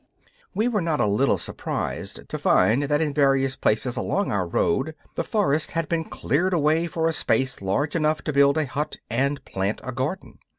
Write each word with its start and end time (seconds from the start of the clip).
We 0.55 0.67
were 0.67 0.81
not 0.81 0.99
a 0.99 1.05
little 1.05 1.37
surprised 1.37 2.27
to 2.27 2.39
find 2.39 2.81
that 2.85 3.01
in 3.01 3.13
various 3.13 3.55
places 3.55 3.95
along 3.95 4.31
our 4.31 4.47
road 4.47 4.95
the 5.13 5.23
forest 5.23 5.73
had 5.73 5.87
been 5.87 6.05
cleared 6.05 6.55
away 6.55 6.87
for 6.87 7.07
a 7.07 7.13
space 7.13 7.61
large 7.61 7.95
enough 7.95 8.23
to 8.23 8.33
build 8.33 8.57
a 8.57 8.65
hut 8.65 8.97
and 9.11 9.45
plant 9.45 9.79
a 9.83 9.91
garden. 9.91 10.39